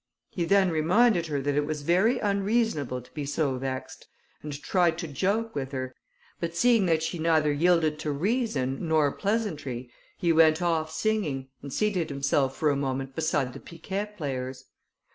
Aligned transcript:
He 0.31 0.45
then 0.45 0.71
reminded 0.71 1.27
her, 1.27 1.43
that 1.43 1.53
it 1.53 1.67
was 1.67 1.83
very 1.83 2.17
unreasonable 2.17 3.03
to 3.03 3.11
be 3.13 3.23
so 3.23 3.59
vexed, 3.59 4.07
and 4.41 4.51
tried 4.63 4.97
to 4.97 5.07
joke 5.07 5.53
with 5.53 5.73
her; 5.73 5.93
but 6.39 6.55
seeing 6.55 6.87
that 6.87 7.03
she 7.03 7.19
neither 7.19 7.53
yielded 7.53 7.99
to 7.99 8.11
reason 8.11 8.87
nor 8.87 9.11
pleasantry, 9.11 9.91
he 10.17 10.33
went 10.33 10.59
off 10.59 10.91
singing, 10.91 11.49
and 11.61 11.71
seated 11.71 12.09
himself 12.09 12.57
for 12.57 12.71
a 12.71 12.75
moment 12.75 13.13
beside 13.15 13.53
the 13.53 13.59
piquet 13.59 14.13
players. 14.17 14.65